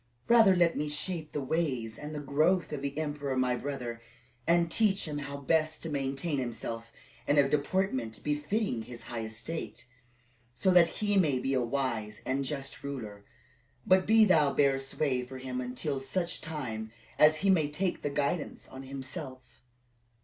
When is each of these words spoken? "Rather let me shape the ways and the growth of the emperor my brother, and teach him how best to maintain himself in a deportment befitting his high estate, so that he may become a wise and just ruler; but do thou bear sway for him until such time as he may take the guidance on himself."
"Rather 0.27 0.55
let 0.55 0.75
me 0.75 0.89
shape 0.89 1.31
the 1.31 1.43
ways 1.43 1.95
and 1.95 2.15
the 2.15 2.19
growth 2.19 2.71
of 2.73 2.81
the 2.81 2.97
emperor 2.97 3.37
my 3.37 3.55
brother, 3.55 4.01
and 4.47 4.71
teach 4.71 5.07
him 5.07 5.19
how 5.19 5.37
best 5.37 5.83
to 5.83 5.91
maintain 5.91 6.39
himself 6.39 6.91
in 7.27 7.37
a 7.37 7.47
deportment 7.47 8.23
befitting 8.23 8.81
his 8.81 9.03
high 9.03 9.23
estate, 9.23 9.85
so 10.55 10.71
that 10.71 10.87
he 10.87 11.19
may 11.19 11.37
become 11.37 11.61
a 11.61 11.65
wise 11.67 12.21
and 12.25 12.43
just 12.45 12.81
ruler; 12.81 13.23
but 13.85 14.07
do 14.07 14.25
thou 14.25 14.51
bear 14.51 14.79
sway 14.79 15.21
for 15.23 15.37
him 15.37 15.61
until 15.61 15.99
such 15.99 16.41
time 16.41 16.91
as 17.19 17.35
he 17.45 17.51
may 17.51 17.69
take 17.69 18.01
the 18.01 18.09
guidance 18.09 18.67
on 18.69 18.81
himself." 18.81 19.61